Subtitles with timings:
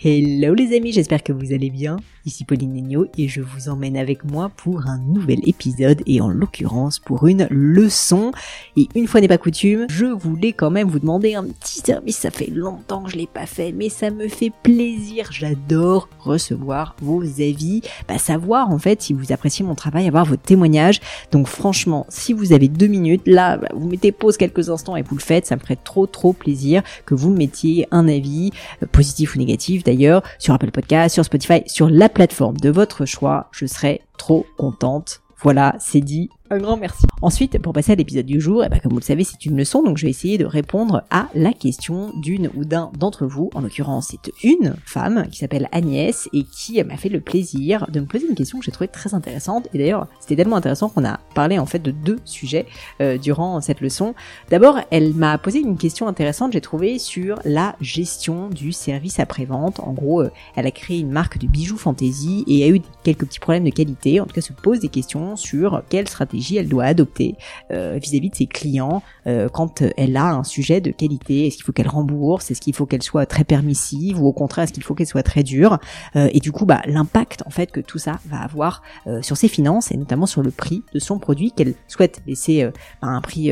[0.00, 1.96] Hello les amis, j'espère que vous allez bien.
[2.24, 6.28] Ici Pauline Negno et je vous emmène avec moi pour un nouvel épisode et en
[6.28, 8.30] l'occurrence pour une leçon.
[8.76, 12.18] Et une fois n'est pas coutume, je voulais quand même vous demander un petit service.
[12.18, 15.30] Ça fait longtemps que je l'ai pas fait, mais ça me fait plaisir.
[15.32, 20.42] J'adore recevoir vos avis, bah, savoir en fait si vous appréciez mon travail, avoir votre
[20.42, 21.00] témoignage.
[21.32, 25.02] Donc franchement, si vous avez deux minutes, là, bah, vous mettez pause quelques instants et
[25.02, 25.46] vous le faites.
[25.46, 29.82] Ça me ferait trop trop plaisir que vous mettiez un avis, euh, positif ou négatif
[29.88, 33.48] d'ailleurs, sur Apple Podcast, sur Spotify, sur la plateforme de votre choix.
[33.52, 35.22] Je serai trop contente.
[35.40, 36.28] Voilà, c'est dit.
[36.50, 37.04] Un grand merci.
[37.20, 39.58] Ensuite, pour passer à l'épisode du jour, eh ben, comme vous le savez, c'est une
[39.58, 43.50] leçon, donc je vais essayer de répondre à la question d'une ou d'un d'entre vous.
[43.54, 48.00] En l'occurrence, c'est une femme qui s'appelle Agnès et qui m'a fait le plaisir de
[48.00, 49.68] me poser une question que j'ai trouvée très intéressante.
[49.74, 52.64] Et d'ailleurs, c'était tellement intéressant qu'on a parlé en fait de deux sujets
[53.02, 54.14] euh, durant cette leçon.
[54.48, 59.80] D'abord, elle m'a posé une question intéressante, j'ai trouvé, sur la gestion du service après-vente.
[59.80, 63.26] En gros, euh, elle a créé une marque de bijoux fantasy et a eu quelques
[63.26, 64.18] petits problèmes de qualité.
[64.20, 67.36] En tout cas, se pose des questions sur quelle stratégie elle doit adopter
[67.70, 71.46] euh, vis-à-vis de ses clients euh, quand elle a un sujet de qualité.
[71.46, 72.50] Est-ce qu'il faut qu'elle rembourse?
[72.50, 74.20] Est-ce qu'il faut qu'elle soit très permissive?
[74.20, 75.78] Ou au contraire est-ce qu'il faut qu'elle soit très dure?
[76.16, 78.82] Euh, Et du coup, bah, l'impact en fait que tout ça va avoir
[79.22, 82.62] sur ses finances et notamment sur le prix de son produit qu'elle souhaite laisser
[83.02, 83.50] à un prix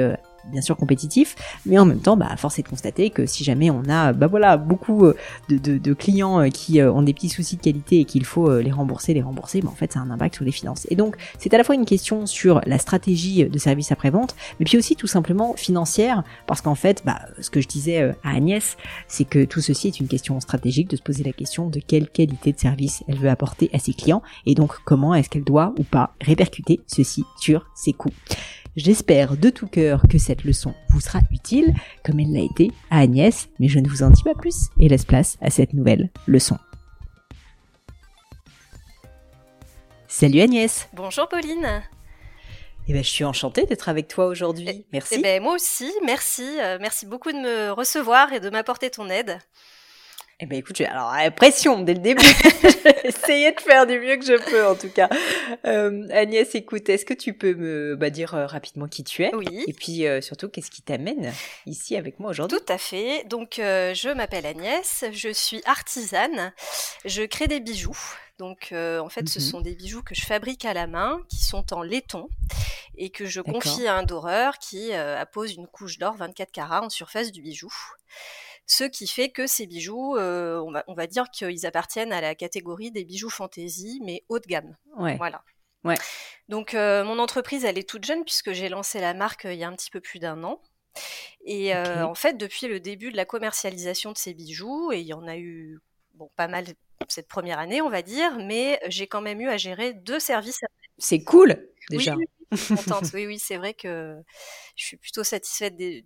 [0.50, 1.34] bien sûr compétitif,
[1.64, 4.26] mais en même temps, bah, force est de constater que si jamais on a, bah
[4.26, 5.16] voilà, beaucoup euh,
[5.48, 8.70] de, clients euh, qui euh, ont des petits soucis de qualité et qu'il faut les
[8.70, 10.86] rembourser, les rembourser, bah en fait, ça a un impact sur les finances.
[10.90, 14.66] Et donc, c'est à la fois une question sur la stratégie de service après-vente, mais
[14.66, 18.76] puis aussi tout simplement financière, parce qu'en fait, bah, ce que je disais à Agnès,
[19.08, 22.08] c'est que tout ceci est une question stratégique de se poser la question de quelle
[22.08, 25.74] qualité de service elle veut apporter à ses clients, et donc comment est-ce qu'elle doit
[25.78, 28.12] ou pas répercuter ceci sur ses coûts.
[28.76, 32.98] J'espère de tout cœur que cette leçon vous sera utile, comme elle l'a été à
[32.98, 36.10] Agnès, mais je ne vous en dis pas plus et laisse place à cette nouvelle
[36.26, 36.58] leçon.
[40.08, 41.82] Salut Agnès Bonjour Pauline
[42.88, 44.68] eh ben, je suis enchantée d'être avec toi aujourd'hui.
[44.68, 45.16] Eh, merci.
[45.18, 46.44] Eh ben, moi aussi, merci.
[46.60, 49.40] Euh, merci beaucoup de me recevoir et de m'apporter ton aide.
[50.38, 52.22] Eh ben écoute, alors pression dès le début.
[53.04, 55.08] Essayer de faire du mieux que je peux en tout cas.
[55.64, 59.34] Euh, Agnès, écoute, est-ce que tu peux me bah, dire euh, rapidement qui tu es
[59.34, 59.64] Oui.
[59.66, 61.32] Et puis euh, surtout, qu'est-ce qui t'amène
[61.64, 62.58] ici avec moi aujourd'hui?
[62.58, 63.24] Tout à fait.
[63.24, 66.52] Donc, je m'appelle Agnès, je suis artisane,
[67.06, 67.98] je crée des bijoux.
[68.38, 69.44] Donc, en fait, ce mhm.
[69.44, 72.28] sont des bijoux que je fabrique à la main, qui sont en laiton,
[72.98, 76.90] et que je confie à un doreur qui appose une couche d'or 24 carats en
[76.90, 77.72] surface du bijou
[78.66, 82.90] ce qui fait que ces bijoux, euh, on, va, dire qu'ils appartiennent à la catégorie
[82.90, 84.76] des bijoux fantaisie, mais haut de gamme.
[84.96, 85.42] Voilà.
[85.84, 85.96] Ouais.
[86.48, 89.60] Donc euh, mon entreprise, elle est toute jeune puisque j'ai lancé la marque euh, il
[89.60, 90.60] y a un petit peu plus d'un an.
[91.44, 95.12] Et en fait, depuis le début de la commercialisation de ces bijoux, et il y
[95.12, 95.78] en a eu
[96.14, 96.64] bon, pas mal
[97.06, 100.58] cette première année, on va dire, mais j'ai quand même eu à gérer deux services.
[100.98, 102.16] C'est cool, déjà.
[102.16, 102.24] Oui,
[103.14, 104.16] oui, oui, c'est vrai que
[104.76, 106.04] je suis plutôt satisfaite des,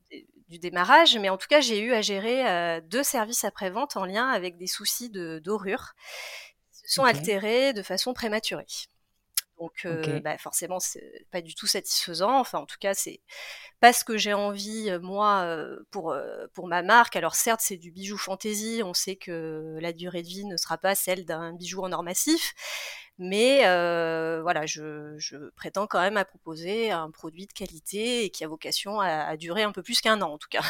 [0.50, 4.05] du démarrage, mais en tout cas, j'ai eu à gérer euh, deux services après-vente en
[4.05, 5.94] lien avec des soucis de dorure
[6.73, 8.67] qui se sont altérés de façon prématurée.
[9.61, 12.41] Donc, euh, bah, forcément, c'est pas du tout satisfaisant.
[12.41, 13.20] Enfin, en tout cas, c'est
[13.79, 15.56] pas ce que j'ai envie, euh, moi,
[15.91, 16.17] pour,
[16.55, 17.14] pour ma marque.
[17.14, 18.82] Alors, certes, c'est du bijou fantaisie.
[18.82, 22.03] On sait que la durée de vie ne sera pas celle d'un bijou en or
[22.03, 22.55] massif.
[23.22, 28.44] Mais euh, voilà, je, prétends quand même à proposer un produit de qualité et qui
[28.44, 30.62] a vocation à, durer un peu plus qu'un an en tout cas.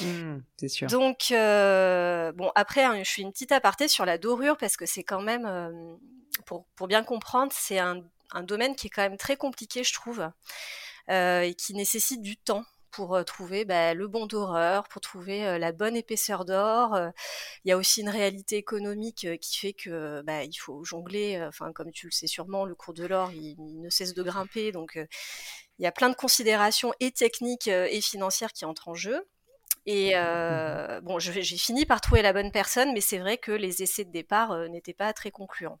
[0.00, 0.86] Mmh, c'est sûr.
[0.86, 4.86] Donc, euh, bon, après, hein, je fais une petite aparté sur la dorure parce que
[4.86, 5.96] c'est quand même, euh,
[6.46, 10.30] pour, bien comprendre, c'est un, un domaine qui est quand même très compliqué, je trouve,
[11.08, 15.96] et qui nécessite du temps pour trouver bah, le bon doreur, pour trouver la bonne
[15.96, 16.96] épaisseur d'or.
[17.64, 21.42] Il y a aussi une réalité économique qui fait que bah, il faut jongler.
[21.48, 24.72] Enfin, comme tu le sais sûrement, le cours de l'or il, ne cesse de grimper,
[24.72, 24.96] donc
[25.78, 29.26] il y a plein de considérations et techniques et financières qui entrent en jeu.
[29.86, 33.82] Et mmh bon, j'ai fini par trouver la bonne personne, mais c'est vrai que les
[33.82, 35.80] essais de départ n'étaient pas très concluants.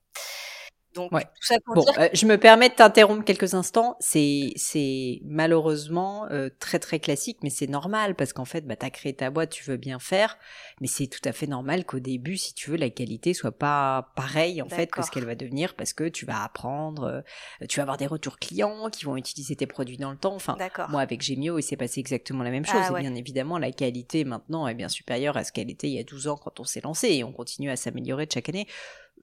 [0.94, 3.96] Donc, tout ça pour bon, euh, je me permets de t'interrompre quelques instants.
[4.00, 8.90] C'est, c'est malheureusement euh, très très classique, mais c'est normal parce qu'en fait, bah, t'as
[8.90, 10.38] créé ta boîte, tu veux bien faire,
[10.80, 14.12] mais c'est tout à fait normal qu'au début, si tu veux, la qualité soit pas
[14.16, 17.78] pareille en fait que ce qu'elle va devenir parce que tu vas apprendre, euh, tu
[17.78, 20.34] vas avoir des retours clients qui vont utiliser tes produits dans le temps.
[20.34, 20.56] Enfin,
[20.88, 22.82] moi avec Gemio, il s'est passé exactement la même chose.
[22.88, 25.94] Ah et bien évidemment, la qualité maintenant est bien supérieure à ce qu'elle était il
[25.94, 28.48] y a 12 ans quand on s'est lancé et on continue à s'améliorer de chaque
[28.48, 28.66] année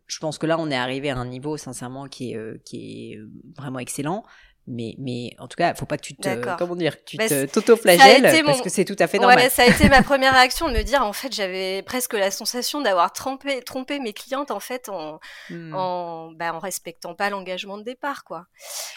[0.10, 3.30] je pense que là, on est arrivé à un niveau, sincèrement, qui est, euh, euh,
[3.56, 4.26] vraiment excellent
[4.70, 7.46] mais mais en tout cas faut pas que tu te comment dire tu bah, te
[7.46, 9.38] t'auto-flagelles parce que c'est tout à fait normal.
[9.38, 12.32] Ouais, ça a été ma première réaction de me dire en fait j'avais presque la
[12.32, 15.20] sensation d'avoir trompé trompé mes clientes en fait en
[15.50, 15.74] hmm.
[15.74, 18.46] en bah, en respectant pas l'engagement de départ quoi.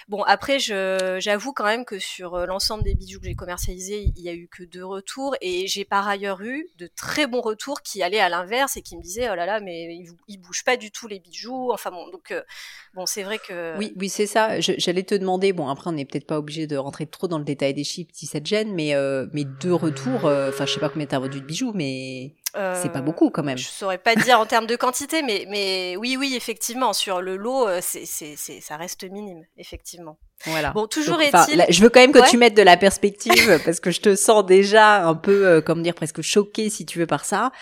[0.09, 4.13] Bon après je j'avoue quand même que sur euh, l'ensemble des bijoux que j'ai commercialisés
[4.15, 7.41] il y a eu que deux retours et j'ai par ailleurs eu de très bons
[7.41, 10.39] retours qui allaient à l'inverse et qui me disaient oh là là mais ils, ils
[10.39, 11.71] bougent pas du tout les bijoux.
[11.73, 12.43] Enfin bon donc euh,
[12.95, 14.61] bon c'est vrai que oui oui c'est ça.
[14.61, 17.45] J'allais te demander bon après, on n'est peut-être pas obligé de rentrer trop dans le
[17.45, 20.75] détail des chiffres si ça te gêne, mais, euh, mais deux retours, euh, enfin, je
[20.75, 23.59] sais pas combien t'as vendu de bijoux, mais c'est pas euh, beaucoup quand même.
[23.59, 27.37] Je saurais pas dire en termes de quantité, mais, mais oui, oui, effectivement, sur le
[27.37, 30.19] lot, c'est, c'est, ça reste minime, effectivement.
[30.45, 30.73] Voilà.
[30.73, 31.65] Bon, toujours est-il.
[31.69, 34.45] Je veux quand même que tu mettes de la perspective parce que je te sens
[34.45, 37.53] déjà un peu, comme dire, presque choqué si tu veux par ça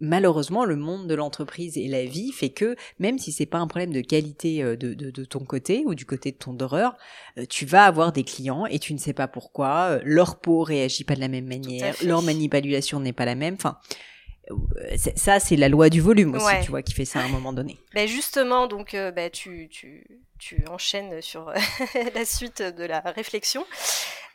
[0.00, 3.66] malheureusement, le monde de l'entreprise et la vie fait que même si c'est pas un
[3.66, 6.96] problème de qualité euh, de, de, ton côté ou du côté de ton doreur,
[7.38, 10.62] euh, tu vas avoir des clients et tu ne sais pas pourquoi, euh, leur peau
[10.62, 13.54] réagit pas de la même manière, leur manipulation n'est pas la même.
[13.54, 13.78] Enfin,
[15.16, 17.52] ça c'est la loi du volume aussi, tu vois, qui fait ça à un moment
[17.52, 17.78] donné.
[17.94, 20.06] Ben justement, donc ben tu, tu,
[20.44, 21.50] tu enchaînes sur
[22.14, 23.64] la suite de la réflexion.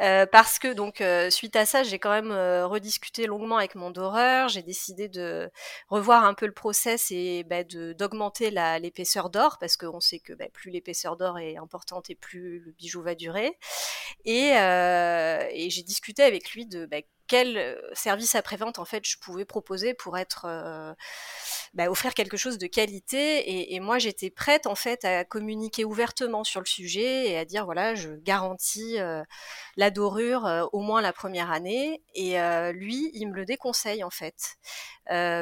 [0.02, 3.76] Euh, parce que donc euh, suite à ça, j'ai quand même euh, rediscuté longuement avec
[3.76, 4.48] mon doreur.
[4.50, 5.52] J'ai décidé de
[5.88, 10.46] revoir un peu le process et bah, d'augmenter l'épaisseur d'or parce qu'on sait que bah,
[10.52, 13.56] plus l'épaisseur d'or est importante et plus le bijou va durer.
[14.26, 19.46] Et, et j'ai discuté avec lui de bah, quel service après-vente en fait je pouvais
[19.46, 20.48] proposer pour être
[21.76, 23.74] bah, offrir quelque chose de qualité.
[23.74, 25.99] Et, moi, j'étais prête en fait à communiquer ouvertement
[26.44, 29.24] sur le sujet et à dire voilà, je garantis euh,
[29.76, 32.02] la dorure euh, au moins la première année.
[32.16, 34.58] Et euh, lui, il me le déconseille en fait.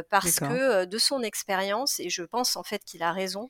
[0.10, 3.50] parce que de son expérience, et je pense en fait qu'il a raison,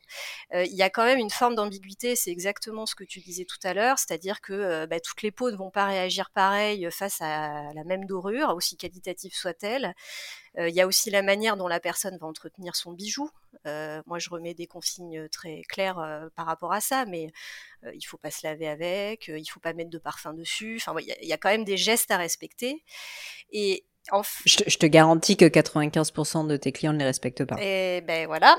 [0.54, 3.60] il y a quand même une forme d'ambiguïté, c'est exactement ce que tu disais tout
[3.63, 7.71] à l'heure, c'est-à-dire que bah, toutes les peaux ne vont pas réagir pareil face à
[7.75, 9.94] la même dorure, aussi qualitative soit-elle.
[10.57, 13.30] Il y a aussi la manière dont la personne va entretenir son bijou.
[13.65, 17.31] moi, je remets des consignes très claires par rapport à ça, mais
[17.94, 20.77] il faut pas se laver avec, il faut pas mettre de parfum dessus.
[20.77, 22.83] Enfin, il y, a quand même des gestes à respecter.
[23.51, 23.86] Et
[24.45, 27.56] je, te, garantis que 95% de tes clients ne les respectent pas.
[27.62, 28.57] Et ben voilà.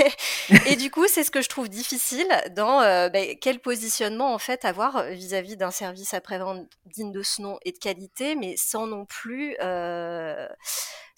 [0.66, 2.80] et du coup, c'est ce que je trouve difficile dans
[3.10, 7.72] ben, quel positionnement en fait avoir vis-à-vis d'un service après-vente digne de ce nom et
[7.72, 9.56] de qualité, mais sans non plus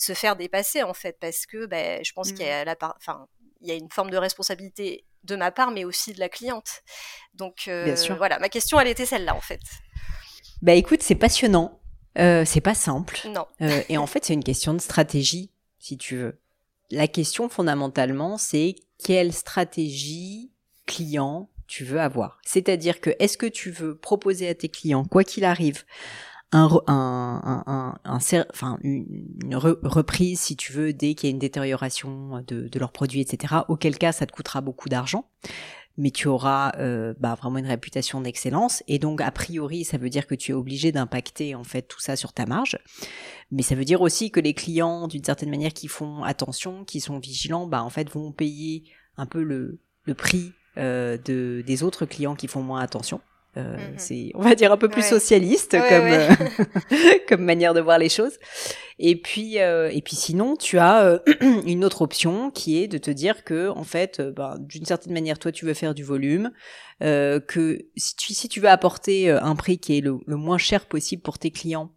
[0.00, 2.66] se faire dépasser en fait, parce que ben, je pense qu'il y a mmh.
[2.66, 3.26] la enfin,
[3.60, 6.82] il y a une forme de responsabilité de ma part, mais aussi de la cliente.
[7.34, 9.60] Donc euh, voilà, ma question, elle était celle-là en fait.
[10.62, 11.79] Bah écoute, c'est passionnant.
[12.18, 13.20] Euh, c'est pas simple.
[13.26, 13.46] Non.
[13.60, 16.38] Euh, et en fait, c'est une question de stratégie, si tu veux.
[16.90, 20.50] La question fondamentalement, c'est quelle stratégie
[20.86, 22.40] client tu veux avoir.
[22.44, 25.84] C'est-à-dire que est-ce que tu veux proposer à tes clients, quoi qu'il arrive,
[26.52, 28.18] un, un, un, un
[28.50, 32.90] enfin, une, reprise, si tu veux, dès qu'il y a une détérioration de, de leurs
[32.90, 33.54] produits, etc.
[33.68, 35.26] Auquel cas, ça te coûtera beaucoup d'argent,
[35.96, 38.82] mais tu auras euh, bah, vraiment une réputation d'excellence.
[38.88, 42.00] Et donc, a priori, ça veut dire que tu es obligé d'impacter en fait tout
[42.00, 42.78] ça sur ta marge.
[43.50, 47.00] Mais ça veut dire aussi que les clients, d'une certaine manière, qui font attention, qui
[47.00, 48.84] sont vigilants, bah en fait, vont payer
[49.16, 53.20] un peu le, le prix euh, de, des autres clients qui font moins attention.
[53.56, 53.94] Euh, mhm.
[53.96, 56.28] C'est, on va dire, un peu plus socialiste comme euh,
[57.28, 58.38] comme manière de voir les choses.
[58.98, 61.18] Et puis euh, et puis sinon, tu as euh,
[61.66, 65.38] une autre option qui est de te dire que en fait, ben, d'une certaine manière,
[65.38, 66.52] toi, tu veux faire du volume,
[67.00, 70.86] que si tu si tu veux apporter un prix qui est le, le moins cher
[70.86, 71.90] possible pour tes clients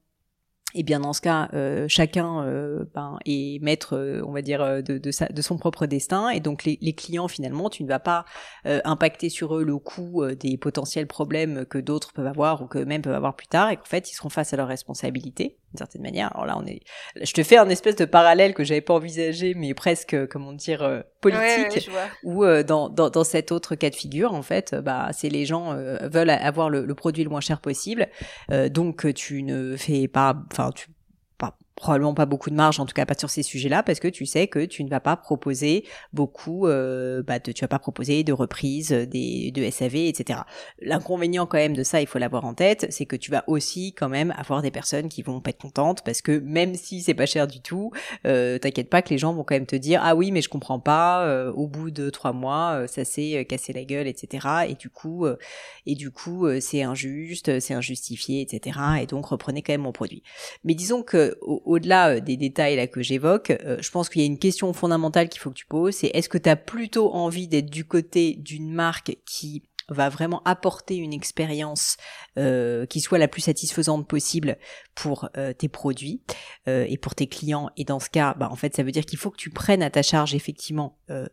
[0.76, 4.82] et bien dans ce cas, euh, chacun euh, ben, est maître, euh, on va dire,
[4.84, 6.30] de, son propre destin.
[6.30, 8.26] Et donc les, clients, finalement, tu ne vas pas
[8.66, 13.02] impacter sur eux le coût des potentiels problèmes que d'autres peuvent avoir ou que même
[13.02, 16.02] peuvent avoir plus tard, et qu'en fait, ils seront face à leurs responsabilités d'une certaine
[16.02, 16.32] manière.
[16.34, 16.82] Alors là, on est,
[17.22, 21.04] je te fais un espèce de parallèle que j'avais pas envisagé, mais presque, comment dire,
[21.24, 21.90] politique,
[22.24, 25.76] ou dans, dans, dans cet autre cas de figure, en fait, bah, c'est les gens
[26.02, 28.08] veulent avoir le, le, produit le moins cher possible,
[28.70, 30.88] donc tu ne fais pas, enfin, tu
[31.76, 34.26] probablement pas beaucoup de marge, en tout cas pas sur ces sujets-là, parce que tu
[34.26, 38.24] sais que tu ne vas pas proposer beaucoup, euh, bah, de, tu vas pas proposer
[38.24, 40.42] de reprise des de SAV, etc.
[40.82, 43.94] L'inconvénient quand même de ça, il faut l'avoir en tête, c'est que tu vas aussi
[43.94, 47.14] quand même avoir des personnes qui vont pas être contentes, parce que même si c'est
[47.14, 47.92] pas cher du tout,
[48.26, 50.50] euh, t'inquiète pas que les gens vont quand même te dire ah oui mais je
[50.50, 54.08] comprends pas, euh, au bout de trois mois euh, ça s'est euh, cassé la gueule,
[54.08, 54.48] etc.
[54.70, 55.26] Et du coup
[55.86, 58.80] et du coup c'est injuste, c'est injustifié, etc.
[59.02, 60.24] Et donc reprenez quand même mon produit.
[60.64, 64.28] Mais disons que au-delà euh, des détails que j'évoque, euh, je pense qu'il y a
[64.28, 67.48] une question fondamentale qu'il faut que tu poses, c'est est-ce que tu as plutôt envie
[67.48, 71.98] d'être du côté d'une marque qui va vraiment apporter une expérience
[72.38, 74.58] euh, qui soit la plus satisfaisante possible
[74.96, 76.22] pour euh, tes produits
[76.68, 77.70] euh, et pour tes clients.
[77.78, 79.84] Et dans ce cas, bah, en fait, ça veut dire qu'il faut que tu prennes
[79.84, 81.28] à ta charge effectivement euh,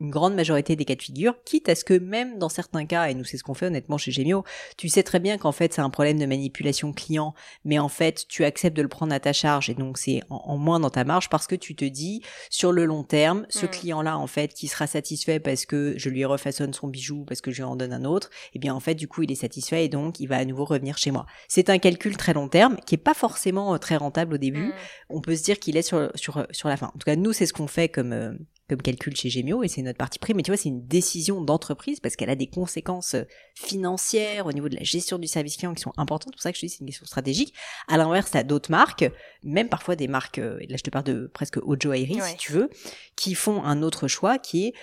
[0.00, 3.06] une grande majorité des cas de figure, quitte à ce que même dans certains cas,
[3.06, 4.44] et nous c'est ce qu'on fait honnêtement chez Gemio,
[4.76, 7.34] tu sais très bien qu'en fait c'est un problème de manipulation client,
[7.64, 10.56] mais en fait tu acceptes de le prendre à ta charge et donc c'est en,
[10.58, 13.70] moins dans ta marge parce que tu te dis sur le long terme, ce mm.
[13.70, 17.50] client-là en fait qui sera satisfait parce que je lui refaçonne son bijou, parce que
[17.50, 19.36] je lui en donne un autre, et eh bien en fait du coup il est
[19.36, 21.26] satisfait et donc il va à nouveau revenir chez moi.
[21.48, 24.68] C'est un calcul très long terme qui est pas forcément euh, très rentable au début.
[24.68, 24.72] Mm.
[25.10, 26.86] On peut se dire qu'il est sur, sur, sur la fin.
[26.88, 28.32] En tout cas, nous, c'est ce qu'on fait comme, euh,
[28.68, 30.36] comme calcul chez Gemio et c'est notre partie prime.
[30.36, 33.22] Mais tu vois, c'est une décision d'entreprise parce qu'elle a des conséquences euh,
[33.54, 36.32] financières au niveau de la gestion du service client qui sont importantes.
[36.32, 37.54] C'est pour ça que je dis c'est une question stratégique.
[37.88, 39.10] À l'inverse, t'as d'autres marques,
[39.42, 42.70] même parfois des marques, là je te parle de presque Ojo Airy si tu veux,
[43.14, 44.74] qui font un autre choix qui est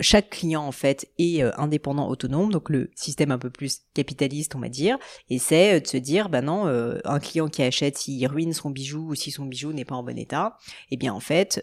[0.00, 4.56] chaque client en fait est euh, indépendant, autonome, donc le système un peu plus capitaliste
[4.56, 4.98] on va dire,
[5.30, 8.52] et c'est euh, de se dire bah non, euh, un client qui achète s'il ruine
[8.52, 10.56] son bijou ou si son bijou n'est pas en bon état,
[10.90, 11.62] eh bien en fait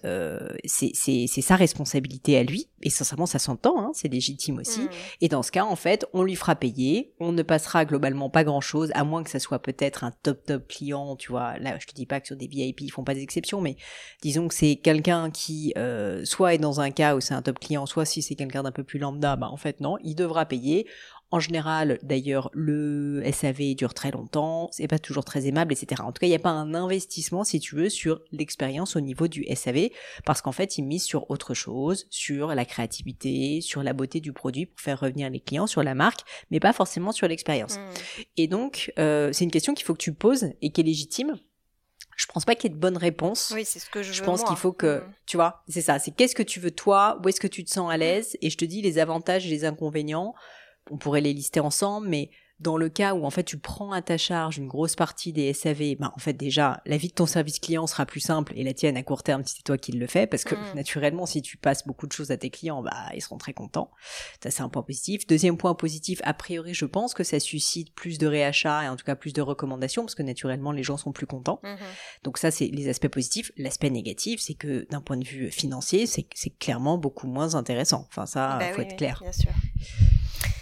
[0.66, 4.90] c'est c'est sa responsabilité à lui, et sincèrement ça s'entend, hein, c'est légitime aussi, mmh.
[5.22, 8.44] et dans ce cas en fait on lui fera payer, on ne passera globalement pas
[8.44, 11.78] grand chose, à moins que ça soit peut-être un top top client, tu vois, là
[11.80, 13.76] je te dis pas que sur des VIP ils font pas d'exception, mais
[14.22, 15.74] disons que c'est quelqu'un qui
[16.24, 18.72] soit est dans un cas où c'est un top client, soit si c'est quelqu'un d'un
[18.72, 20.88] peu plus lambda, bah en fait non, il devra payer.
[21.32, 26.02] En général, d'ailleurs, le SAV dure très longtemps, c'est pas toujours très aimable, etc.
[26.06, 29.00] En tout cas, il n'y a pas un investissement, si tu veux, sur l'expérience au
[29.00, 29.90] niveau du SAV,
[30.26, 34.34] parce qu'en fait, il mise sur autre chose, sur la créativité, sur la beauté du
[34.34, 36.22] produit pour faire revenir les clients, sur la marque,
[36.52, 37.78] mais pas forcément sur l'expérience.
[37.78, 38.22] Mmh.
[38.38, 41.38] Et donc, euh, c'est une question qu'il faut que tu poses et qui est légitime
[42.22, 43.52] je pense pas qu'il y ait de bonne réponse.
[43.56, 45.14] Oui, c'est ce que je, je pense qu'il faut que, mm.
[45.26, 45.98] tu vois, c'est ça.
[45.98, 48.52] C'est qu'est-ce que tu veux toi, où est-ce que tu te sens à l'aise, et
[48.52, 50.36] je te dis les avantages et les inconvénients.
[50.92, 52.30] On pourrait les lister ensemble, mais
[52.62, 55.52] dans le cas où en fait tu prends à ta charge une grosse partie des
[55.54, 58.64] SAV, ben en fait déjà la vie de ton service client sera plus simple et
[58.64, 60.76] la tienne à court terme si c'est toi qui le fais parce que mm.
[60.76, 63.92] naturellement si tu passes beaucoup de choses à tes clients, bah ils seront très contents.
[64.44, 65.26] Ça c'est un point positif.
[65.28, 68.96] Deuxième point positif, a priori je pense que ça suscite plus de réachats et en
[68.96, 71.60] tout cas plus de recommandations parce que naturellement les gens sont plus contents.
[71.64, 72.24] Mm-hmm.
[72.24, 73.52] Donc ça c'est les aspects positifs.
[73.58, 76.28] L'aspect négatif c'est que d'un point de vue financier c'est
[76.60, 78.06] clairement beaucoup moins intéressant.
[78.10, 79.20] Enfin ça bah faut être clair.
[79.22, 79.52] Bien sûr.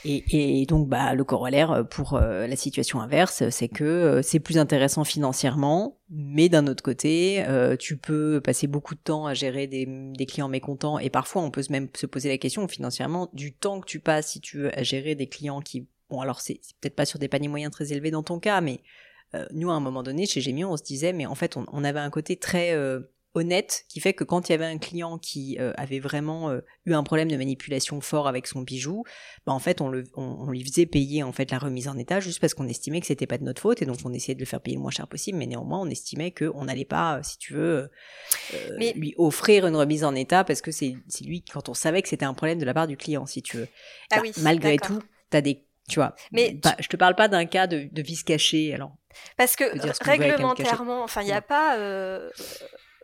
[0.05, 4.39] Et, et, donc, bah, le corollaire pour euh, la situation inverse, c'est que euh, c'est
[4.39, 9.33] plus intéressant financièrement, mais d'un autre côté, euh, tu peux passer beaucoup de temps à
[9.33, 13.53] gérer des, clients mécontents, et parfois on peut même se poser la question financièrement du
[13.53, 16.59] temps que tu passes si tu veux à gérer des clients qui, bon, alors c'est
[16.79, 18.81] peut-être pas sur des paniers moyens très élevés dans ton cas, mais
[19.53, 21.99] nous à un moment donné chez Gemio, on se disait, mais en fait, on avait
[21.99, 22.75] un côté très
[23.35, 26.61] honnête qui fait que quand il y avait un client qui euh, avait vraiment euh,
[26.85, 29.03] eu un problème de manipulation fort avec son bijou,
[29.45, 32.19] bah en fait on, le, on, lui faisait payer en fait la remise en état
[32.19, 34.39] juste parce qu'on estimait que c'était pas de notre faute et donc on essayait de
[34.39, 37.17] le faire payer le moins cher possible, mais néanmoins on estimait que on n'allait pas,
[37.17, 37.89] euh, si tu veux,
[38.95, 42.25] lui offrir une remise en état parce que c'est lui quand on savait que c'était
[42.25, 43.67] un problème de la part du client, si tu veux.
[44.11, 46.13] Ah bah, oui, malgré tout, t'as des tu vois.
[46.31, 48.95] Mais bah, je te parle pas d'un cas de, de vice caché, alors.
[49.37, 49.63] Parce que
[50.03, 51.77] réglementairement, enfin, il n'y a pas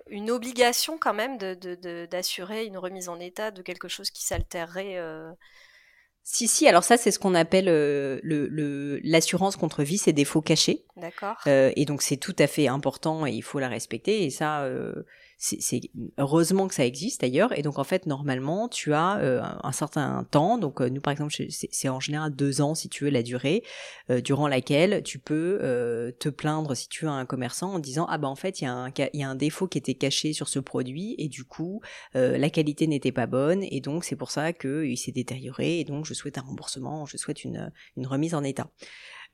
[0.09, 4.97] une obligation quand même d'assurer de, une remise en état de quelque chose qui s'altérerait.
[4.97, 5.31] Euh.
[6.23, 8.19] Si, si, alors ça, c'est ce qu'on appelle euh,
[9.03, 10.85] l'assurance contre vice et défauts cachés.
[10.97, 11.37] D'accord.
[11.47, 14.23] Euh, et donc, c'est tout à fait important et il faut la respecter.
[14.23, 14.67] Et ça,
[15.37, 15.81] c'est
[16.17, 17.57] heureusement que ça existe d'ailleurs.
[17.57, 20.57] Et donc en fait, normalement, tu as euh, un certain temps.
[20.57, 23.63] Donc euh, nous, par exemple, c'est en général deux ans si tu veux la durée
[24.09, 25.59] euh, durant laquelle tu peux
[26.19, 28.67] te plaindre si tu à un commerçant en disant ah ben en fait il y
[28.67, 31.43] a un il y a un défaut qui était caché sur ce produit et du
[31.43, 31.81] coup
[32.13, 35.83] la qualité n'était pas bonne et donc c'est pour ça que il s'est détérioré et
[35.83, 38.69] donc je souhaite un remboursement, je souhaite une remise en état.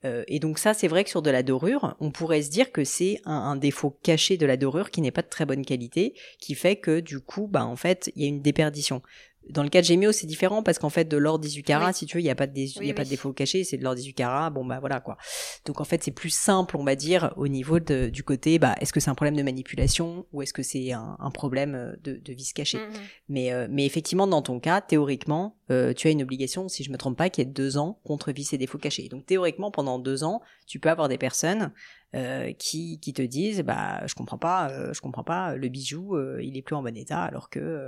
[0.03, 2.71] Euh, et donc ça, c'est vrai que sur de la dorure, on pourrait se dire
[2.71, 6.15] que c'est un, défaut caché de la dorure qui n'est pas de très bonne qualité,
[6.39, 9.01] qui fait que du coup, bah en fait, il y a une déperdition.
[9.49, 12.05] Dans le cas de Gemio, c'est différent parce qu'en fait, de l'or 18 carats, si
[12.05, 13.77] tu veux, il n'y a pas de, il y a pas de défaut caché, c'est
[13.77, 14.49] de l'or 18 carats.
[14.51, 15.17] Bon, bah voilà quoi.
[15.65, 18.75] Donc en fait, c'est plus simple, on va dire, au niveau de, du côté, bah,
[18.79, 21.95] est-ce que c'est un problème de manipulation ou est-ce que c'est un, un, problème euh,
[22.03, 22.91] de, de vis caché mmh
[23.29, 26.91] mais, euh, mais effectivement, dans ton cas, théoriquement, euh, tu as une obligation, si je
[26.91, 29.07] me trompe pas, qui est de deux ans contre vis et défauts cachés.
[29.07, 31.71] Donc théoriquement, pendant deux ans, tu peux avoir des personnes
[32.13, 36.57] euh, qui, qui te disent, bah, je comprends pas, je comprends pas, le bijou, il
[36.57, 37.87] est plus en bon état, alors que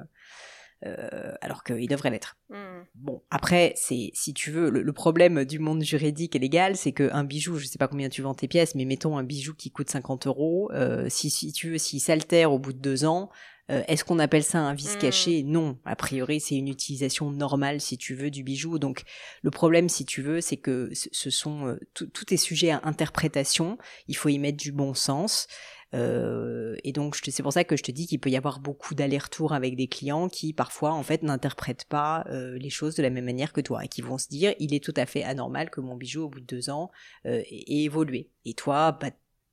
[0.86, 2.38] euh, alors qu'il devrait l'être.
[2.50, 2.84] Hmm.
[2.96, 7.24] Bon, après, c'est si tu veux, le, problème du monde juridique et légal, c'est qu'un
[7.24, 9.90] bijou, je sais pas combien tu vends tes pièces, mais mettons un bijou qui coûte
[9.90, 13.30] 50 euros, euh, si, si tu veux, s'il s'altère au bout de deux ans,
[13.72, 15.00] euh, est-ce qu'on appelle ça un vice hmm.
[15.00, 15.44] caché?
[15.44, 18.78] Non, a priori c'est une utilisation normale si tu veux du bijou.
[18.78, 19.04] Donc
[19.42, 23.78] le problème si tu veux c'est que ce sont tout est sujet à interprétation.
[24.10, 25.48] Il faut y mettre du bon sens.
[25.94, 28.96] Euh, et donc c'est pour ça que je te dis qu'il peut y avoir beaucoup
[28.96, 33.10] d'allers-retours avec des clients qui parfois en fait n'interprètent pas euh, les choses de la
[33.10, 35.70] même manière que toi et qui vont se dire il est tout à fait anormal
[35.70, 36.92] que mon bijou au bout de deux ans
[37.26, 38.30] euh, ait évolué.
[38.46, 39.12] Et toi, bah,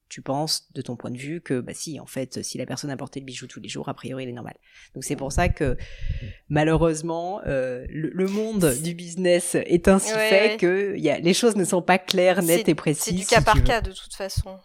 [0.08, 2.90] tu penses de ton point de vue que bah si en fait si la personne
[2.90, 4.56] a porté le bijou tous les jours a priori il est normal.
[4.94, 5.76] Donc c'est pour ça que
[6.48, 11.64] malheureusement euh, le, monde du business est ainsi fait que y a, les choses ne
[11.64, 14.58] sont pas claires nettes et précises c'est du cas par cas de toute façon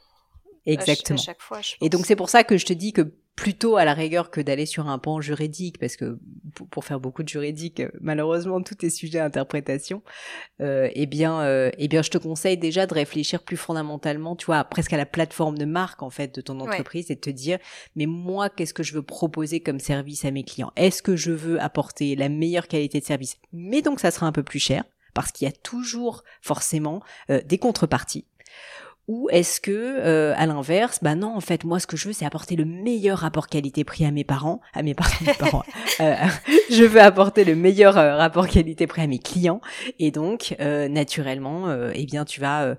[0.66, 1.18] Exactement.
[1.18, 3.94] chaque fois, et donc c'est pour ça que je te dis que plutôt à la
[3.94, 6.18] rigueur que d'aller sur un pan juridique, parce que
[6.72, 10.02] pour faire beaucoup de juridique, malheureusement tout est sujet à interprétation.
[10.62, 14.46] Euh, eh bien, euh, eh bien, je te conseille déjà de réfléchir plus fondamentalement, tu
[14.46, 17.30] vois, presque à la plateforme de marque en fait de ton entreprise et de te
[17.30, 17.60] dire,
[17.96, 20.72] mais moi, qu'est-ce que je veux proposer comme service à mes clients?
[20.78, 23.38] Est-ce que je veux apporter la meilleure qualité de service?
[23.52, 27.42] Mais donc ça sera un peu plus cher parce qu'il y a toujours forcément euh,
[27.46, 28.26] des contreparties
[29.08, 32.14] ou est-ce que, euh, à l'inverse, bah non, en fait, moi, ce que je veux,
[32.14, 35.64] c'est apporter le meilleur rapport qualité-prix à mes parents, à mes, parents.
[36.02, 36.14] Euh,
[36.70, 39.62] je veux apporter le meilleur euh, rapport qualité-prix à mes clients,
[40.00, 42.76] et donc, naturellement, eh bien, tu vas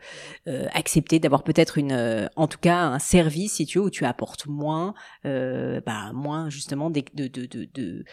[0.74, 4.46] accepter d'avoir peut-être une, en tout cas, un service, si tu veux, où tu apportes
[4.46, 8.04] moins, bah, moins justement de, de, de, de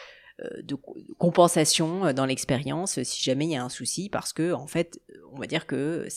[0.63, 0.75] de
[1.19, 4.99] compensation dans l'expérience si jamais il y a un souci parce que en fait
[5.31, 6.07] on va dire que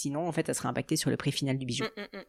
[0.00, 1.84] Sinon, en fait, ça serait impacté sur le prix final du bijou.
[1.84, 2.24] Mm, mm, mm.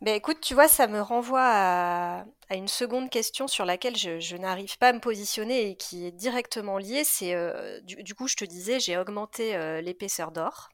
[0.00, 4.78] Ben écoute, tu vois, ça me renvoie à, une seconde question sur laquelle je, n'arrive
[4.78, 7.04] pas à me positionner et qui est directement liée.
[7.04, 10.70] C'est euh, du, coup, je te disais, j'ai augmenté euh, l'épaisseur d'or.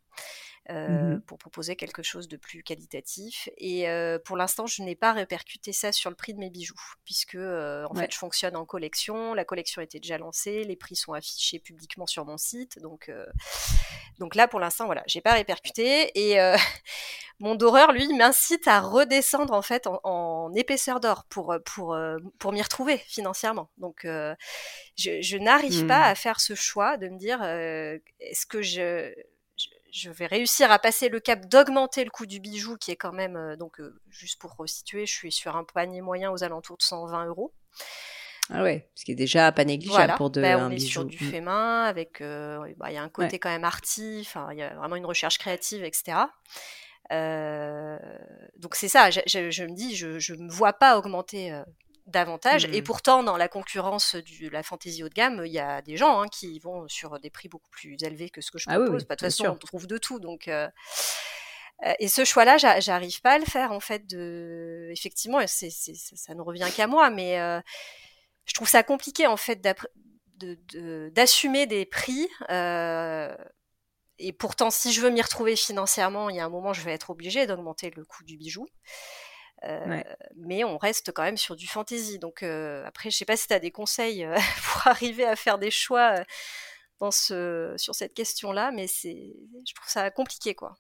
[0.71, 3.49] Euh, mmh pour proposer quelque chose de plus qualitatif.
[3.59, 6.75] Et euh, pour l'instant, je n'ai pas répercuté ça sur le prix de mes bijoux,
[7.05, 9.35] puisque euh, en fait, je fonctionne en collection.
[9.35, 12.79] La collection était déjà lancée, les prix sont affichés publiquement sur mon site.
[12.81, 13.11] Donc,
[14.19, 16.11] donc là, pour l'instant, voilà, j'ai pas répercuté.
[16.15, 16.39] Et
[17.39, 21.97] mon doreur, lui, m'incite à redescendre en fait en, épaisseur d'or pour pour
[22.39, 23.71] pour m'y retrouver financièrement.
[23.79, 26.13] Donc, je, je n'arrive pas mmh.
[26.13, 27.43] à faire ce choix de me dire
[28.21, 29.13] est-ce que je
[29.95, 33.13] je vais réussir à passer le cap d'augmenter le coût du bijou, qui est quand
[33.13, 36.77] même, euh, donc euh, juste pour resituer, je suis sur un panier moyen aux alentours
[36.77, 37.55] de 120 euros.
[38.51, 41.17] Ah ouais, ce qui est déjà pas négligeable pour de ben, on est sur du
[41.25, 41.31] mm.
[41.31, 44.63] fait main, avec, euh, bah, il y a un côté quand même arty, il y
[44.63, 46.19] a vraiment une recherche créative, etc.
[47.11, 51.53] donc c'est ça, je, me dis, je ne me vois pas augmenter
[52.07, 52.67] davantage.
[52.67, 52.85] Et mmh.
[52.85, 56.21] pourtant, dans la concurrence de la fantaisie haut de gamme, il y a des gens
[56.21, 59.05] hein, qui vont sur des prix beaucoup plus élevés que ce que je ah propose.
[59.05, 60.21] Bah, de toute façon, on trouve de tout.
[60.21, 60.69] Donc, euh,
[61.85, 64.07] euh, et ce choix-là, j'arrive pas à le faire en fait.
[64.07, 64.89] De...
[64.93, 67.61] Effectivement, c'est, ça ne revient qu'à moi, mais euh,
[68.45, 69.67] je trouve ça compliqué en fait
[71.13, 72.29] d'assumer des prix.
[74.19, 76.93] et pourtant, si je veux m'y retrouver financièrement, il y a un moment, je vais
[76.93, 78.67] être obligée d'augmenter le coût du bijou.
[79.67, 80.03] Euh,
[80.37, 82.19] mais on reste quand même sur du fantasy.
[82.19, 84.37] Donc euh, après, je sais pas si tu as des conseils euh,
[84.73, 86.17] pour arriver à faire des choix
[87.01, 89.35] sur cette question-là, mais c'est,
[89.67, 90.75] je trouve ça compliqué, quoi.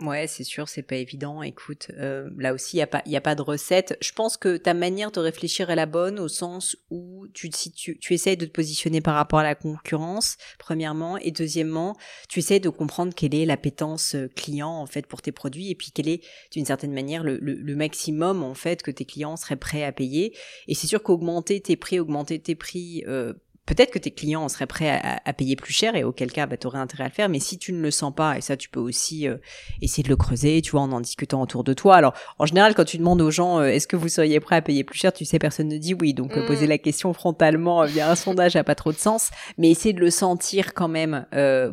[0.00, 1.40] Ouais, c'est sûr, c'est pas évident.
[1.42, 3.96] Écoute, euh, là aussi, il y a pas, y a pas de recette.
[4.02, 7.70] Je pense que ta manière de réfléchir est la bonne au sens où tu, si
[7.70, 11.96] tu, tu essayes de te positionner par rapport à la concurrence, premièrement, et deuxièmement,
[12.28, 15.76] tu essayes de comprendre quelle est l'appétence euh, client en fait pour tes produits, et
[15.76, 19.36] puis quel est, d'une certaine manière, le, le, le, maximum en fait que tes clients
[19.36, 20.36] seraient prêts à payer.
[20.66, 23.32] Et c'est sûr qu'augmenter tes prix, augmenter tes prix euh,
[23.66, 26.66] peut-être que tes clients seraient prêts à, payer plus cher et auquel cas bah, tu
[26.66, 27.28] aurais intérêt à le faire.
[27.28, 29.36] Mais si tu ne le sens pas et ça tu peux aussi euh,
[29.80, 31.96] essayer de le creuser tu vois en en discutant autour de toi.
[31.96, 34.62] Alors en général quand tu demandes aux gens euh, est-ce que vous seriez prêts à
[34.62, 36.14] payer plus cher tu sais personne ne dit oui.
[36.14, 36.70] Donc euh, poser mm.
[36.70, 39.30] la question frontalement via un sondage a pas trop de sens.
[39.56, 41.26] Mais essayer de le sentir quand même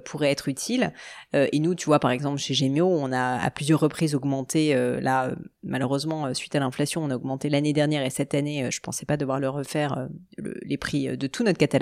[0.05, 0.93] pourrait être utile.
[1.33, 5.31] Et nous tu vois par exemple chez Gemio on a à plusieurs reprises augmenté là
[5.63, 9.17] malheureusement suite à l'inflation on a augmenté l'année dernière et cette année je pensais pas
[9.17, 11.80] devoir le refaire les prix de tout notre catalogue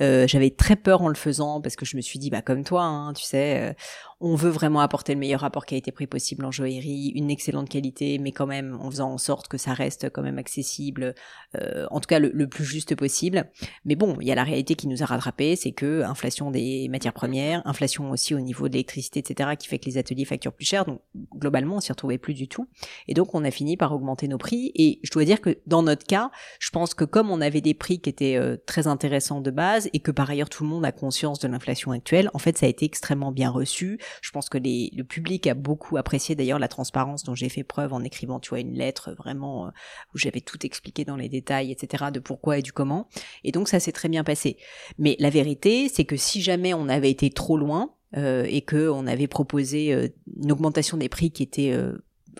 [0.00, 2.64] euh, j'avais très peur en le faisant parce que je me suis dit, bah comme
[2.64, 3.72] toi, hein, tu sais, euh,
[4.20, 8.32] on veut vraiment apporter le meilleur rapport qualité-prix possible en joaillerie, une excellente qualité, mais
[8.32, 11.14] quand même en faisant en sorte que ça reste quand même accessible,
[11.56, 13.48] euh, en tout cas le, plus juste possible.
[13.84, 16.88] Mais bon, il y a la réalité qui nous a rattrapé, c'est que inflation des
[16.88, 20.52] matières premières, inflation aussi au niveau de l'électricité, etc., qui fait que les ateliers facturent
[20.52, 20.84] plus cher.
[20.84, 21.00] Donc
[21.36, 22.66] globalement, on s'y retrouvait plus du tout.
[23.06, 24.72] Et donc on a fini par augmenter nos prix.
[24.74, 27.74] Et je dois dire que dans notre cas, je pense que comme on avait des
[27.74, 30.84] prix qui étaient euh, très intéressants de base et que par ailleurs tout le monde
[30.84, 34.00] a conscience de l'inflation actuelle, en fait ça a été extrêmement bien reçu.
[34.22, 37.64] Je pense que les, le public a beaucoup apprécié d'ailleurs la transparence dont j'ai fait
[37.64, 39.70] preuve en écrivant, tu vois, une lettre vraiment euh,
[40.14, 43.08] où j'avais tout expliqué dans les détails, etc., de pourquoi et du comment.
[43.44, 44.56] Et donc ça s'est très bien passé.
[44.98, 48.88] Mais la vérité, c'est que si jamais on avait été trop loin, euh, et que
[48.88, 50.08] on avait proposé euh,
[50.42, 51.76] une augmentation des prix qui était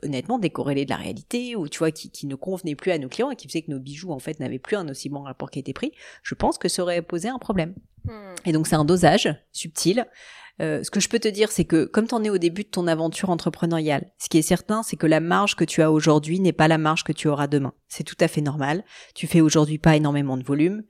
[0.02, 3.08] honnêtement décorrélée de la réalité ou tu vois qui, qui, ne convenait plus à nos
[3.08, 5.50] clients et qui faisait que nos bijoux en fait n'avaient plus un aussi bon rapport
[5.50, 7.74] qui était pris, je pense que ça aurait posé un problème.
[8.04, 8.34] Hmm.
[8.44, 10.06] Et donc c'est un dosage subtil
[10.60, 12.64] euh, ce que je peux te dire, c'est que comme tu en es au début
[12.64, 15.92] de ton aventure entrepreneuriale, ce qui est certain, c'est que la marge que tu as
[15.92, 17.72] aujourd'hui n'est pas la marge que tu auras demain.
[17.88, 18.84] C'est tout à fait normal.
[19.14, 20.82] Tu fais aujourd'hui pas énormément de volume,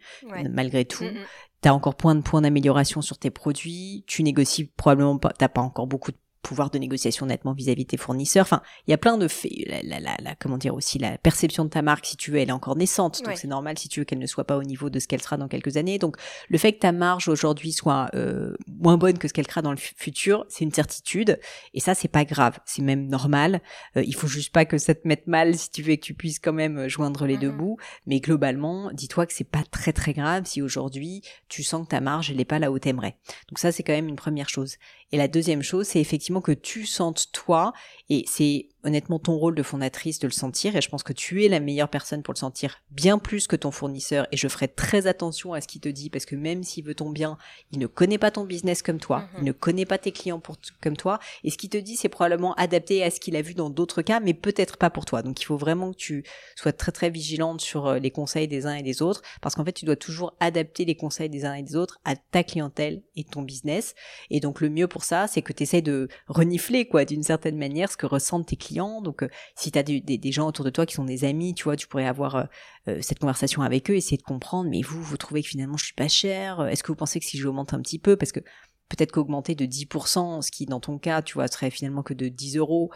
[0.50, 1.04] malgré tout.
[1.04, 1.24] Mm, mm.
[1.62, 4.04] Tu as encore point de points d'amélioration sur tes produits.
[4.06, 7.88] Tu négocies probablement pas, t'as pas encore beaucoup de pouvoir de négociation nettement vis-à-vis de
[7.88, 8.42] tes fournisseurs.
[8.42, 9.52] Enfin, il y a plein de faits.
[9.66, 12.48] La, la, la, comment dire aussi, la perception de ta marque, si tu veux, elle
[12.48, 13.22] est encore naissante.
[13.22, 15.20] Donc c'est normal si tu veux qu'elle ne soit pas au niveau de ce qu'elle
[15.20, 15.98] sera dans quelques années.
[15.98, 16.16] Donc
[16.48, 19.72] le fait que ta marge aujourd'hui soit euh, moins bonne que ce qu'elle sera dans
[19.72, 21.38] le futur, c'est une certitude.
[21.74, 22.58] Et ça, c'est pas grave.
[22.64, 23.60] C'est même normal.
[23.96, 26.14] Euh, il faut juste pas que ça te mette mal si tu veux que tu
[26.14, 27.76] puisses quand même euh, joindre les deux bouts.
[28.06, 32.00] Mais globalement, dis-toi que c'est pas très très grave si aujourd'hui tu sens que ta
[32.00, 33.18] marge elle est pas là où t'aimerais.
[33.48, 34.76] Donc ça, c'est quand même une première chose.
[35.12, 37.72] Et la deuxième chose, c'est effectivement que tu sentes toi,
[38.10, 41.44] et c'est honnêtement ton rôle de fondatrice de le sentir et je pense que tu
[41.44, 44.68] es la meilleure personne pour le sentir bien plus que ton fournisseur et je ferai
[44.68, 47.38] très attention à ce qu'il te dit parce que même s'il veut ton bien,
[47.72, 49.28] il ne connaît pas ton business comme toi, mhm.
[49.38, 52.08] il ne connaît pas tes clients pour comme toi et ce qu'il te dit c'est
[52.08, 55.22] probablement adapté à ce qu'il a vu dans d'autres cas mais peut-être pas pour toi.
[55.22, 58.66] Donc il faut vraiment que tu sois très très vigilante sur euh, les conseils des
[58.66, 61.54] uns et des autres parce qu'en fait tu dois toujours adapter les conseils des uns
[61.54, 63.96] et des autres à ta clientèle et ton business
[64.30, 67.56] et donc le mieux pour ça c'est que tu essaies de renifler quoi d'une certaine
[67.56, 70.70] manière ce que ressentent tes clients donc, euh, si tu as des, gens autour de
[70.70, 72.44] toi qui sont des amis, tu vois, tu pourrais avoir euh,
[72.88, 74.68] euh, cette conversation avec eux, essayer de comprendre.
[74.70, 77.26] Mais vous, vous trouvez que finalement je suis pas cher Est-ce que vous pensez que
[77.26, 78.40] si j'augmente un petit peu, parce que
[78.88, 82.28] peut-être qu'augmenter de 10%, ce qui dans ton cas, tu vois, serait finalement que de
[82.28, 82.90] 10 euros,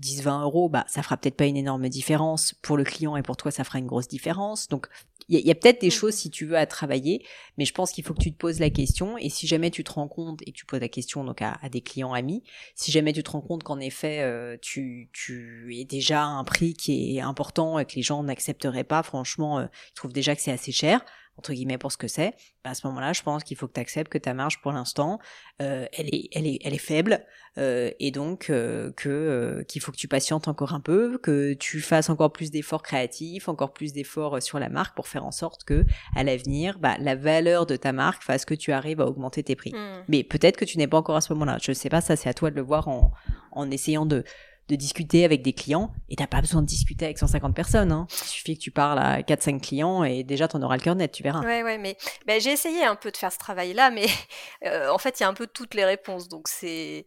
[0.00, 3.36] 10-20 euros, bah ça fera peut-être pas une énorme différence pour le client et pour
[3.36, 4.68] toi ça fera une grosse différence.
[4.68, 4.88] Donc
[5.28, 5.90] il y a, peut-être des mmh.
[5.90, 7.24] choses si tu veux à travailler,
[7.58, 9.84] mais je pense qu'il faut que tu te poses la question et si jamais tu
[9.84, 12.42] te rends compte et tu poses la question donc à, des clients amis,
[12.74, 16.44] si jamais tu te rends compte qu'en effet euh, tu tu es déjà à un
[16.44, 20.34] prix qui est important et que les gens n'accepteraient pas, franchement, euh, ils trouvent déjà
[20.34, 21.04] que c'est assez cher
[21.36, 23.72] entre guillemets pour ce que c'est, bah, à ce moment-là, je pense qu'il faut que
[23.72, 25.18] tu acceptes que ta marge pour l'instant,
[25.60, 27.24] euh, elle est elle est elle est faible
[27.56, 31.54] euh, et donc euh, que euh, qu'il faut que tu patientes encore un peu, que
[31.54, 35.30] tu fasses encore plus d'efforts créatifs, encore plus d'efforts sur la marque pour faire en
[35.30, 35.84] sorte que
[36.16, 39.56] à l'avenir, bah, la valeur de ta marque fasse que tu arrives à augmenter tes
[39.56, 39.72] prix.
[39.72, 40.02] Hmm.
[40.08, 41.58] Mais peut-être que tu n'es pas encore à ce moment-là.
[41.62, 43.12] Je sais pas, ça c'est à toi de le voir en
[43.52, 44.24] en essayant de
[44.68, 47.92] de discuter avec des clients et t'as pas besoin de discuter avec 150 personnes.
[47.92, 48.06] Hein.
[48.10, 51.12] Il suffit que tu parles à 4-5 clients et déjà t'en auras le cœur net,
[51.12, 51.40] tu verras.
[51.40, 51.96] Ouais, ouais, mais
[52.26, 54.06] ben, j'ai essayé un peu de faire ce travail-là, mais
[54.66, 57.04] euh, en fait il y a un peu toutes les réponses, donc c'est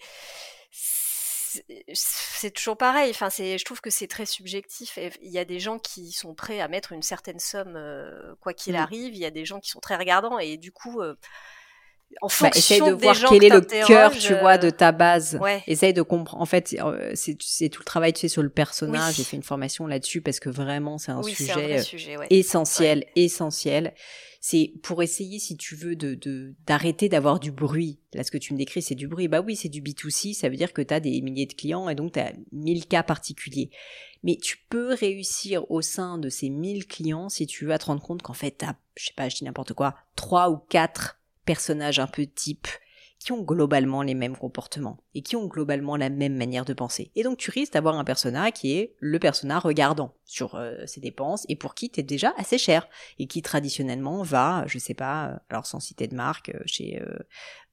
[1.93, 3.09] c'est toujours pareil.
[3.09, 4.99] Enfin, c'est, je trouve que c'est très subjectif.
[5.21, 8.53] Il y a des gens qui sont prêts à mettre une certaine somme, euh, quoi
[8.53, 9.15] qu'il arrive.
[9.15, 11.15] Il y a des gens qui sont très regardants et du coup, euh,
[12.21, 15.37] en bah, essaye de voir quel est le cœur, tu vois, de ta base.
[15.41, 15.63] Ouais.
[15.67, 16.41] Essaye de comprendre.
[16.41, 19.15] En fait, euh, c'est tout le travail tu sais sur le personnage.
[19.15, 23.93] J'ai fait une formation là-dessus parce que vraiment c'est un, sujet, euh, essentiel, essentiel.
[24.41, 27.99] c'est pour essayer, si tu veux, de d'arrêter d'avoir du bruit.
[28.13, 29.27] Là, ce que tu me décris, c'est du bruit.
[29.27, 31.89] Bah oui, c'est du B2C, ça veut dire que tu as des milliers de clients
[31.89, 33.69] et donc tu as 1000 cas particuliers.
[34.23, 37.85] Mais tu peux réussir au sein de ces 1000 clients si tu veux à te
[37.85, 40.57] rendre compte qu'en fait, tu as, je sais pas, je dis n'importe quoi, trois ou
[40.57, 41.16] quatre
[41.47, 42.67] personnages un peu type
[43.19, 47.11] qui ont globalement les mêmes comportements et qui ont globalement la même manière de penser.
[47.15, 51.01] Et donc tu risques d'avoir un persona qui est le persona regardant sur euh, ses
[51.01, 54.93] dépenses et pour qui tu es déjà assez cher et qui traditionnellement va, je sais
[54.93, 57.01] pas, euh, alors sans citer de marque, euh, chez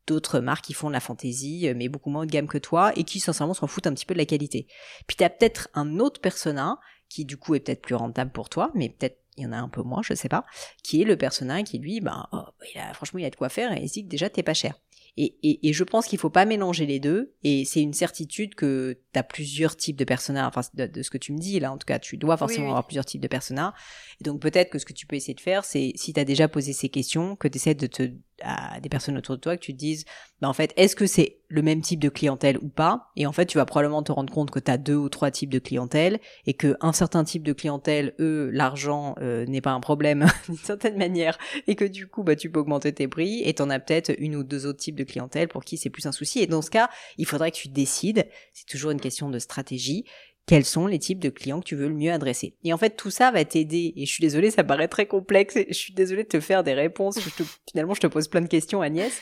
[0.07, 2.93] d'autres marques qui font de la fantaisie mais beaucoup moins haut de gamme que toi
[2.97, 4.67] et qui sincèrement s'en foutent un petit peu de la qualité.
[5.07, 8.49] Puis tu as peut-être un autre persona qui du coup est peut-être plus rentable pour
[8.49, 10.45] toi, mais peut-être il y en a un peu moins, je sais pas,
[10.83, 12.43] qui est le personnage qui lui, ben, oh,
[12.75, 14.55] il a, franchement, il a de quoi faire et il dit que déjà t'es pas
[14.55, 14.75] cher.
[15.17, 17.35] Et, et, et, je pense qu'il faut pas mélanger les deux.
[17.45, 20.47] Et c'est une certitude que tu as plusieurs types de personnages.
[20.49, 22.87] Enfin, de, ce que tu me dis là, en tout cas, tu dois forcément avoir
[22.87, 23.73] plusieurs types de personnages.
[24.21, 26.25] Et donc peut-être que ce que tu peux essayer de faire, c'est si tu as
[26.25, 28.11] déjà posé ces questions, que tu essaies de te
[28.43, 30.05] à des personnes autour de toi que tu te dises,
[30.41, 33.11] bah en fait, est-ce que c'est le même type de clientèle ou pas?
[33.17, 35.31] Et en fait, tu vas probablement te rendre compte que tu as deux ou trois
[35.31, 39.73] types de clientèle et que un certain type de clientèle, eux, l'argent euh, n'est pas
[39.73, 43.43] un problème d'une certaine manière et que du coup, bah tu peux augmenter tes prix
[43.45, 46.07] et t'en as peut-être une ou deux autres types de clientèle pour qui c'est plus
[46.07, 46.41] un souci.
[46.41, 48.27] Et dans ce cas, il faudrait que tu décides.
[48.53, 50.05] C'est toujours une question de stratégie
[50.47, 52.57] quels sont les types de clients que tu veux le mieux adresser.
[52.65, 53.95] Et en fait, tout ça va t'aider.
[53.97, 55.57] Et je suis désolée, ça paraît très complexe.
[55.69, 57.19] je suis désolée de te faire des réponses.
[57.71, 59.13] finalement, je te pose plein de questions, Agnès.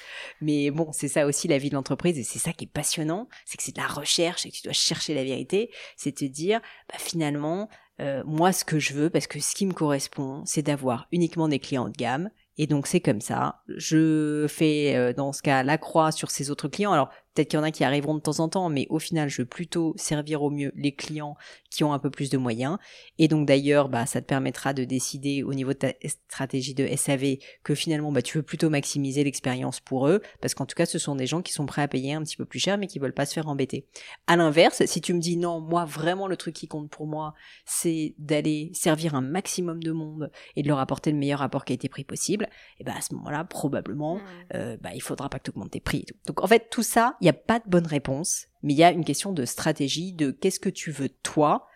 [0.40, 2.18] Mais bon, c'est ça aussi la vie de l'entreprise.
[2.18, 3.28] Et c'est ça qui est passionnant.
[3.44, 5.70] C'est que c'est de la recherche et que tu dois chercher la vérité.
[5.96, 7.68] C'est te dire, bah, finalement,
[8.00, 11.46] euh, moi, ce que je veux, parce que ce qui me correspond, c'est d'avoir uniquement
[11.46, 12.30] des clients haut de gamme.
[12.58, 13.62] Et donc c'est comme ça.
[13.68, 16.92] Je fais euh, dans ce cas la croix sur ces autres clients.
[16.92, 19.28] Alors Peut-être qu'il y en a qui arriveront de temps en temps, mais au final,
[19.28, 21.36] je veux plutôt servir au mieux les clients
[21.70, 22.78] qui ont un peu plus de moyens.
[23.18, 26.86] Et donc d'ailleurs, bah, ça te permettra de décider au niveau de ta stratégie de
[26.94, 30.86] SAV que finalement, bah, tu veux plutôt maximiser l'expérience pour eux, parce qu'en tout cas,
[30.86, 32.86] ce sont des gens qui sont prêts à payer un petit peu plus cher, mais
[32.86, 33.86] qui veulent pas se faire embêter.
[34.26, 37.34] À l'inverse, si tu me dis non, moi vraiment le truc qui compte pour moi,
[37.64, 42.04] c'est d'aller servir un maximum de monde et de leur apporter le meilleur rapport qualité-prix
[42.04, 44.20] possible, et bah à ce moment-là, probablement, mmh.
[44.54, 46.04] euh, bah, il faudra pas que tu augmentes tes prix.
[46.26, 48.82] Donc en fait, tout ça, il n'y a pas de bonne réponse, mais il y
[48.82, 51.68] a une question de stratégie, de qu'est-ce que tu veux toi,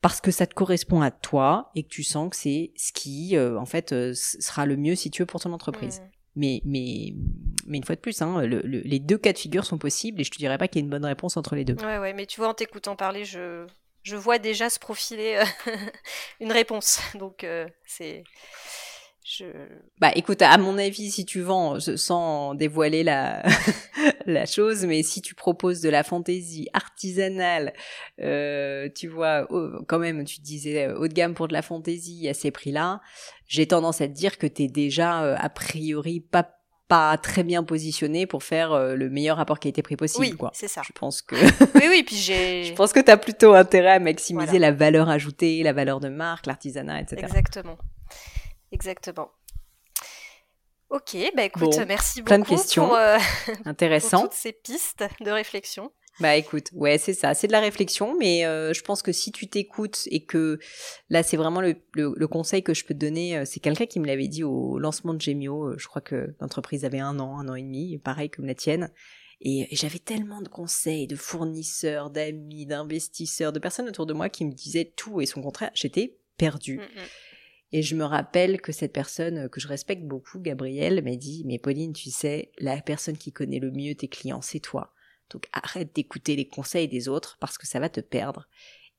[0.00, 3.36] parce que ça te correspond à toi et que tu sens que c'est ce qui,
[3.36, 5.98] euh, en fait, euh, sera le mieux si tu veux pour ton entreprise.
[5.98, 6.10] Mmh.
[6.36, 7.14] Mais, mais,
[7.66, 10.30] mais une fois de plus, hein, les deux cas de figure sont possibles et je
[10.30, 11.74] te dirais pas qu'il y a une bonne réponse entre les deux.
[11.84, 13.66] Ouais, ouais, mais tu vois, en t'écoutant parler, je,
[14.04, 15.72] je vois déjà se profiler euh,
[16.40, 17.00] une réponse.
[17.18, 17.44] Donc,
[17.84, 18.22] c'est
[20.00, 23.42] bah écoute, à mon avis, si tu vends, sans dévoiler la,
[24.26, 27.72] la chose, mais si tu proposes de la fantaisie artisanale,
[28.20, 29.46] euh, tu vois,
[29.88, 33.00] quand même, tu disais euh, haut de gamme pour de la fantaisie à ces prix-là,
[33.46, 36.58] j'ai tendance à te dire que t'es déjà euh, a priori pas
[36.92, 40.36] pas très bien positionné pour faire euh, le meilleur rapport qui a été pris possible.
[40.38, 40.82] Oui, c'est ça.
[40.84, 41.34] Je pense que.
[41.78, 42.64] oui, oui, puis j'ai.
[42.72, 46.44] Je pense que t'as plutôt intérêt à maximiser la valeur ajoutée, la valeur de marque,
[46.44, 47.22] l'artisanat, etc.
[47.22, 47.78] Exactement.
[48.72, 49.30] Exactement.
[50.90, 53.16] Ok, bah écoute, merci beaucoup plein de questions pour, euh,
[53.64, 54.22] Intéressant.
[54.22, 55.90] toutes ces pistes de réflexion.
[56.20, 59.32] Bah écoute, ouais, c'est ça, c'est de la réflexion, mais euh, je pense que si
[59.32, 60.58] tu t'écoutes et que
[61.08, 64.00] là, c'est vraiment le, le, conseil que je peux te donner, euh, c'est quelqu'un qui
[64.00, 67.48] me l'avait dit au lancement de Gemio, je crois que l'entreprise avait un an, un
[67.48, 68.90] an et demi, pareil comme la tienne,
[69.40, 74.44] et, j'avais tellement de conseils, de fournisseurs, d'amis, d'investisseurs, de personnes autour de moi qui
[74.44, 76.76] me disaient tout et son contraire, j'étais perdue.
[76.78, 77.06] Mm, mm.
[77.72, 81.58] Et je me rappelle que cette personne que je respecte beaucoup, Gabrielle, m'a dit, mais
[81.58, 84.92] Pauline, tu sais, la personne qui connaît le mieux tes clients, c'est toi.
[85.30, 88.48] Donc arrête d'écouter les conseils des autres parce que ça va te perdre.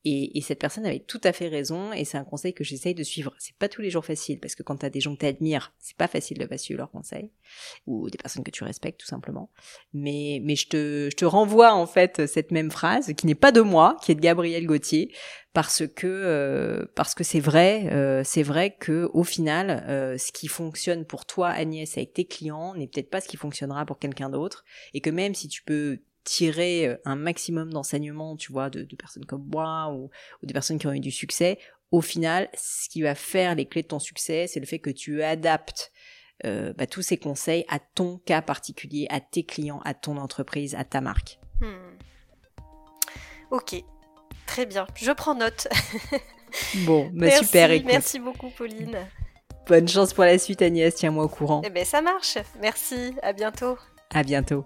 [0.06, 3.04] Et, cette personne avait tout à fait raison, et c'est un conseil que j'essaye de
[3.04, 3.34] suivre.
[3.40, 5.96] C'est pas tous les jours facile, parce que quand t'as des gens que t'admires, c'est
[5.96, 7.32] pas facile de pas suivre leurs conseils,
[7.88, 9.50] ou des personnes que tu respectes tout simplement.
[9.94, 13.54] Mais, mais je te, je te renvoie en fait cette même phrase, qui n'est pas
[13.54, 15.14] de moi, qui est de Gabriel Gauthier,
[15.54, 20.32] parce que euh, parce que c'est vrai, euh, c'est vrai que au final, euh, ce
[20.32, 24.00] qui fonctionne pour toi Agnès avec tes clients n'est peut-être pas ce qui fonctionnera pour
[24.00, 28.70] quelqu'un d'autre, et que même si tu peux tirer euh, un maximum d'enseignements, tu vois,
[28.70, 30.10] de, personnes comme moi ou,
[30.44, 31.60] des personnes qui ont eu du succès,
[31.92, 34.90] au final, ce qui va faire les clés de ton succès, c'est le fait que
[34.90, 35.92] tu adaptes
[36.46, 40.76] euh, bah, tous ces conseils à ton cas particulier, à tes clients, à ton entreprise,
[40.76, 41.40] à ta marque.
[41.62, 41.98] Hmm.
[43.52, 43.76] Ok,
[44.48, 45.68] très bien, je prends note.
[46.86, 47.92] bon, bah super, écoute.
[47.92, 48.98] Merci beaucoup, Pauline.
[49.68, 51.62] Bonne chance pour la suite, Agnès, tiens-moi au courant.
[51.64, 52.38] Eh ben, ça marche.
[52.60, 53.78] Merci, à bientôt.
[54.10, 54.66] À bientôt.